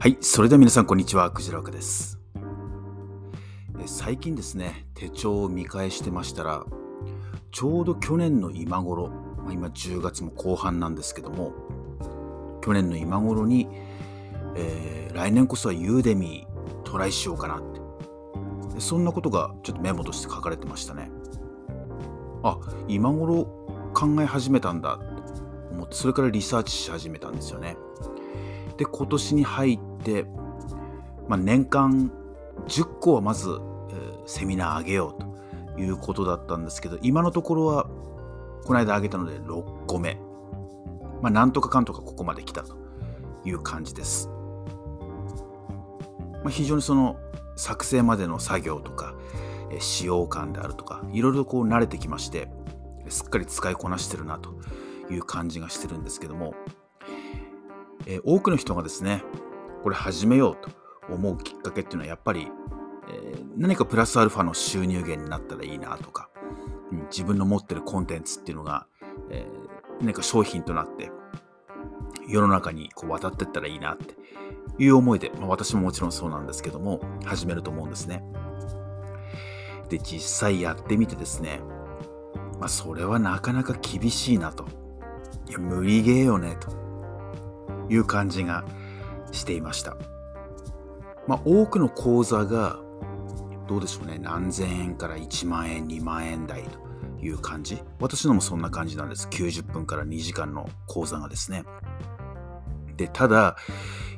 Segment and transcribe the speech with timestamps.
[0.00, 2.20] はい、それでは皆さんこんにちは、クジラ岡です。
[3.84, 6.64] 最近ですね、手帳を見返してましたら、
[7.50, 11.52] ちょうど去年の今頃、まあ今10月も後半なんですけども、
[12.62, 13.66] 去年の今頃に、
[14.54, 18.80] えー来年こそは Udemy トライしようかなって。
[18.80, 21.10] そんなことがちょっとメモとして書かれてましたね。
[22.44, 23.46] あ、今頃
[23.94, 27.76] 考え始めたんだって思って、それからリサーチし始めたんですよね。
[28.78, 30.24] で今年に入って、
[31.28, 32.10] まあ、年間
[32.66, 37.84] 10個はまず、えーセミナーあげようということだったんですけど今のところは
[38.64, 40.18] この間あげたので6個目、
[41.22, 42.76] まあ、なんとかかんとかここまで来たと
[43.46, 44.28] いう感じです、
[46.42, 47.16] まあ、非常にその
[47.56, 49.14] 作成までの作業とか、
[49.70, 52.48] えー使用感であるとかいろいろこう慣れてきまして
[53.08, 54.54] すっかり使いこなしてるなと
[55.10, 56.54] いう感じがしてるんですけども
[58.08, 59.22] えー多くの人がですね
[59.84, 60.70] これ始めようと
[61.14, 62.48] 思うきっかけっていうのはやっぱり、
[63.08, 66.30] えー何かプラスアルファの収入源になったらいいなとか、
[66.92, 68.86] うん自分の持ってるコンテンツっていうのが、
[69.30, 69.68] えー
[70.00, 71.10] 何か商品となって
[72.28, 74.14] 世の中にこう渡ってったらいいなって
[74.78, 78.22] いう思いで、まあ、私ももちろんそうなんですけども始めると思うんですね。
[79.88, 81.60] で実際やってみてですね
[82.60, 84.66] まあそれはなかなか厳しいなと
[85.48, 86.87] いや無理ゲーよねと
[87.88, 88.64] いう感じが
[89.32, 89.96] していました。
[91.26, 92.78] まあ、多くの講座が
[93.68, 96.78] どうでしょうね何千円から1万円2万円台と
[97.24, 97.82] いう感じ。
[98.00, 99.28] 私のもそんな感じなんです。
[99.28, 101.64] 90分から2時間の講座がですね。
[102.96, 103.56] でただ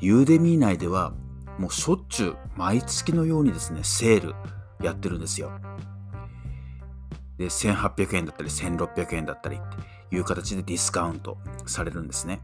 [0.00, 1.14] ユーデミー内では
[1.58, 4.34] もうしょっちゅう毎月のようにですねセール
[4.84, 5.52] やってるんですよ。
[7.38, 9.60] で1800円だったり1600円だったりっ
[10.10, 12.40] ていう形でディスカウントされるんですね。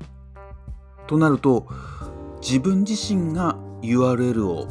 [1.06, 1.66] となると
[2.40, 4.68] 自分自身が URL を、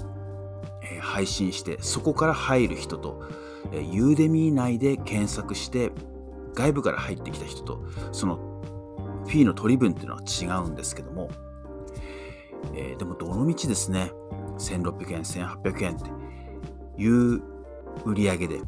[1.01, 3.23] 配信してそこから入る人と、
[3.71, 5.91] ユーデミー内で検索して
[6.53, 8.35] 外部から入ってきた人とその
[9.25, 11.29] フィーの取り分っていうのは違うんですけども、
[12.73, 14.11] えーでもどのみちですね。
[14.57, 17.41] 1600円1800円っていう
[18.05, 18.61] 売り上げで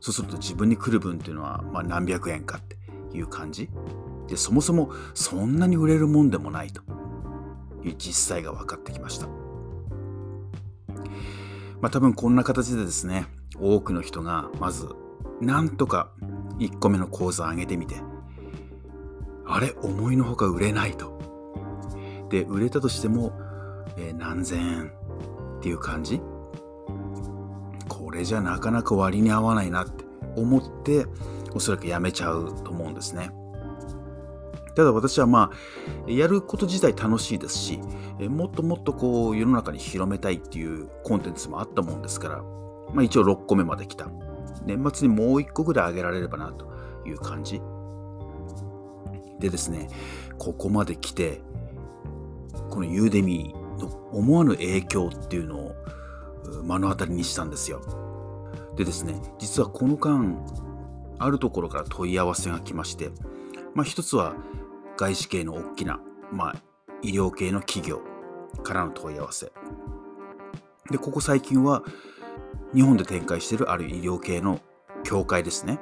[0.00, 2.76] そうすると自分に来る分っていうのは、まあ、何百円かって
[3.16, 3.68] いう感じ。
[4.28, 6.82] でそもそもそんなに売れるもんでもないと
[7.82, 9.26] いう実際が分かってきました。
[11.80, 13.26] まあ多分こんな形でですね、
[13.60, 14.88] 多くの人がまず
[15.40, 16.10] なんとか
[16.58, 17.96] 1個目の講座上げてみて、
[19.46, 21.18] あれ、思いのほか売れないと。
[22.30, 23.32] で、売れたとしても、
[23.96, 24.92] えー何千円
[25.58, 26.20] っていう感じ？
[27.88, 30.04] これじゃなかなか割に合わないなって
[30.36, 31.06] 思って、
[31.54, 33.30] おそらくやめちゃうと思うんですね。
[34.78, 35.50] ただ私はま
[36.06, 37.80] あやること自体楽しいですし
[38.20, 42.42] もっともっとこう世の中に広めたいっていうコンテンツもあったもんですから、
[42.94, 44.08] まあ、一応6個目まで来た。
[44.64, 46.70] 年末にもう1個ぐらい上げられればなと
[47.04, 47.60] いう感じ。
[49.40, 49.88] でですね
[50.38, 51.40] ここまで来て
[52.70, 55.74] このユーデミーの思わぬ影響っていうのを
[56.62, 57.80] 目の当たりにしたんですよ。
[58.76, 60.36] でですね実はこの間
[61.18, 63.10] あるところから問い合わせが来まして
[63.74, 64.36] まあ一つは
[64.98, 66.00] 外資系の大きな、
[66.32, 66.56] まあ、
[67.02, 68.02] 医療系の企業
[68.64, 69.52] からの問い合わせ。
[70.90, 71.84] で、ここ最近は
[72.74, 74.60] 日本で展開しているある医療系の
[75.04, 75.78] 協会ですね。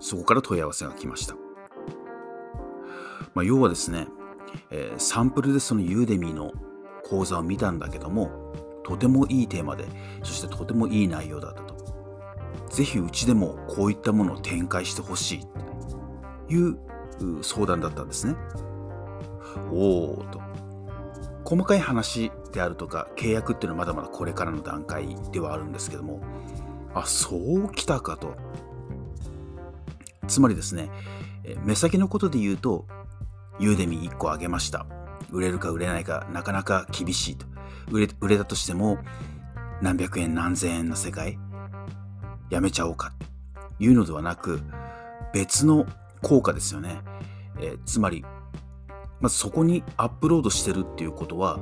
[0.00, 1.34] そこから問い合わせが来ました。
[3.34, 4.06] まあ、要はですね、
[4.70, 6.52] えーサンプルでそのユーデミーの
[7.04, 8.30] 講座を見たんだけども、
[8.82, 9.84] とてもいいテーマで、
[10.22, 11.76] そしてとてもいい内容だったと。
[12.70, 15.40] ぜひうちでもこういったものを展開してほしい
[16.48, 16.78] という
[17.42, 18.36] 相談だったんですね。
[19.70, 20.40] おおと。
[21.44, 26.20] 細かい話であるとか契約っていうのはまだまだこれからの段階ではあるんですけども、
[26.94, 28.34] あ、そうきたかと。
[30.28, 30.90] つまりですね、
[31.64, 32.86] 目先のことで言うと、
[33.58, 34.86] ユーデミ1個あげました。
[35.30, 37.46] 売れるか売れないかなかなか厳しいと。
[37.90, 38.98] 売れ売れたとしても
[39.80, 41.38] 何百円何千円の世界
[42.50, 43.18] やめちゃおうかっ
[43.78, 44.60] ていうのではなく
[45.32, 45.86] 別の
[46.22, 47.00] 効果ですよね。
[47.60, 48.24] えーつまり、
[49.20, 51.58] まずそこにアップロードしてるっていうことは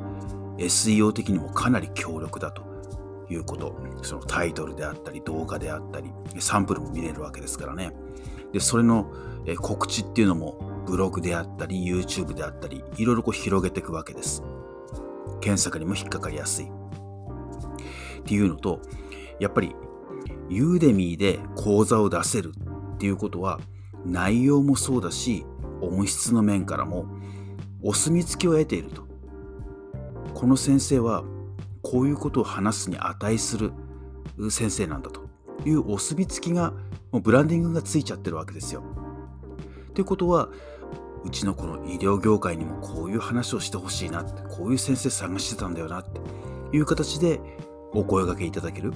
[0.59, 2.63] SEO 的にもかなり強力だと
[3.29, 3.75] いうこと。
[4.03, 7.93] そのタイトルであったり動画であったりサンプルも見れるわけですからね。
[8.53, 9.13] で、それの
[9.61, 14.43] 告知っていうのもブログであったり YouTube であったりいろいろこう広げていくわけです。
[15.41, 16.67] 検索にも引っかかりやすい。
[16.67, 16.69] っ
[18.25, 18.81] ていうのと、
[19.39, 19.75] やっぱり
[20.49, 22.53] ユーデミーで講座を出せる
[22.95, 23.61] っていうことは
[24.05, 25.45] 内容もそうだし
[25.81, 27.07] 音質の面からも
[27.83, 29.09] お墨付きを得ていると。
[30.35, 31.25] この先生は
[31.83, 33.73] こういうことを話すに値する
[34.51, 35.31] 先生なんだと。
[35.65, 36.73] いうお墨付きが
[37.13, 38.83] もうブランディングがついちゃってるわけですよ。
[39.95, 40.49] ということは
[41.25, 46.21] うちのこの医療業界にもこういう話をしてほしいなってこういう先生探してたんだよなって
[46.75, 47.41] いう形で
[47.93, 48.93] お声がけいただける。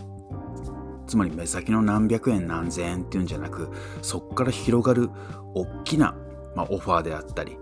[1.07, 3.71] つまり目先の何百円何千円っていうんじゃなく
[4.03, 5.11] そこから広がる
[5.55, 6.17] 大きな、
[6.55, 7.59] まあ、オファーであったり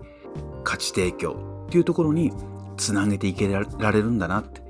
[0.63, 2.31] 価値提供っていうところに
[2.77, 4.61] つなげていけられるんだなって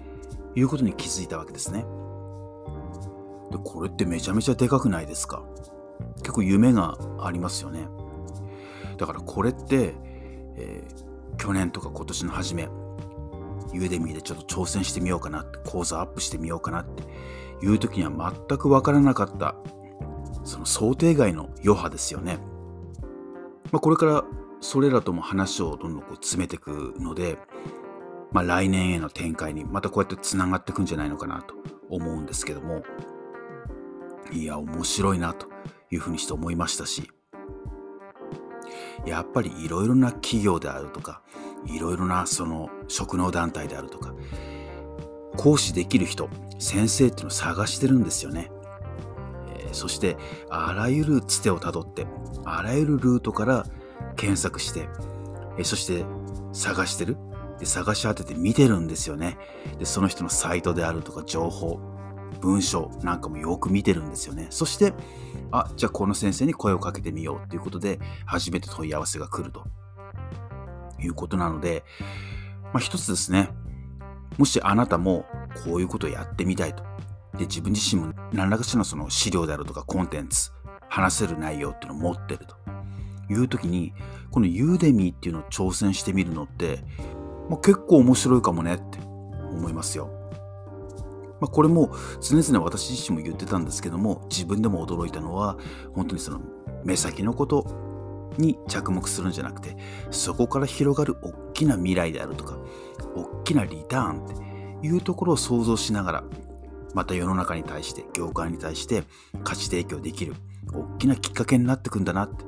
[0.55, 1.85] いうことに気づいたわけですね。
[3.51, 5.43] でこれってめちゃめちゃでかくないですか？
[6.17, 7.87] 結構夢がありますよね。
[8.97, 9.93] だからこれって、
[10.55, 12.69] えー、去年とか今年の初め
[13.71, 17.03] ユーデミーでちょっと挑戦してみようかなって講座アップしてみようかなって
[17.61, 19.55] いう時には全くわからなかった
[20.43, 22.39] その想定外の余波ですよね。
[23.71, 24.23] まあ、これから
[24.61, 27.37] それらとも話をどんどんこう詰めていくので、
[28.31, 31.55] まあ、来年への展開にまたこうやってつながっていくんじゃないのかなと
[31.89, 32.83] 思うんですけども
[34.31, 35.47] いや面白いなと
[35.91, 37.09] いうふうにして思いましたし
[39.05, 41.21] やっぱりいろいろな企業であるとか
[41.65, 44.13] いろいろなその職能団体であるとか
[45.37, 48.51] 講師できる人先生っていうのを探してるんですよね、
[49.57, 50.17] えー、そして
[50.49, 52.05] あらゆるつてをたどって
[52.45, 53.65] あらゆるルートから
[54.15, 54.87] 検索して、
[55.57, 56.05] えー、そして
[56.53, 57.17] 探してる。
[57.59, 59.37] で探し当てて見てるんですよね。
[59.77, 61.79] でその人のサイトであるとか情報
[62.41, 64.47] 文章なんかもよく見てるんですよね。
[64.49, 64.93] そして
[65.51, 69.65] あじゃあこの先生に声をかけてみようということで初めて問い合わせが来ると
[70.99, 71.83] いうことなので、
[72.65, 73.49] まあ、一つですね。
[74.37, 75.25] もしあなたも
[75.65, 76.83] こういうことをやってみたいと。
[77.37, 80.51] で、自分自身も何らかしらのその資料であるとかコンテンツ、
[80.89, 82.55] 話せる内容っていうのを持ってると
[83.33, 83.93] いう時に、
[84.31, 86.79] このユーデミーっていうのを挑戦してみるのって、
[87.49, 88.99] まあ、結構面白いかもねって
[89.51, 90.09] 思いますよ。
[91.39, 91.91] まあ、これも
[92.21, 95.57] 常々私自身も言ってたんですけども、自分でも驚いたのは、
[95.93, 96.41] 本当にその
[96.85, 97.67] 目先のこと
[98.37, 99.75] に着目するんじゃなくて、
[100.11, 102.57] そこから広がる大きな未来であるとか、
[103.15, 106.23] 大きなリターンっていうところを想像しながら、
[106.93, 109.03] また世の中に対して、業界に対して
[109.43, 110.35] 価値提供できる
[110.73, 112.45] 大きなきっかけになってくんだなって。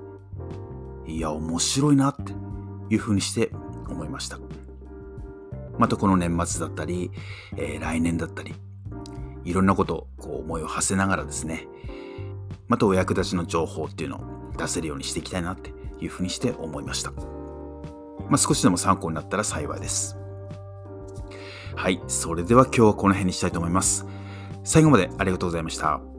[1.12, 2.34] いや、面白いなって
[2.90, 3.52] いうふうにして
[3.90, 4.40] 思いました。
[5.78, 7.12] またこの年末だったり、
[7.58, 8.56] えー、来年だったり、
[9.44, 11.68] いろんなことをこう思いを馳せながらですね、
[12.68, 17.12] またお役立ちの情報っていうのを出せるようにしていきたいなっていうふうにして思いました。
[17.12, 20.18] まあ、少しでも参考になったら幸いです。
[21.76, 24.06] はい、それでは今日はこの辺にしたいと思います。
[24.64, 26.15] 最後までありがとうございました。